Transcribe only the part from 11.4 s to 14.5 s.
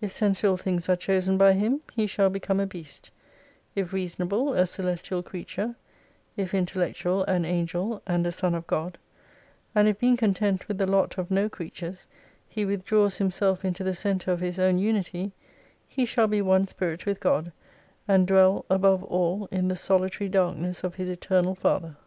creatures, he withdraws himself into the centre of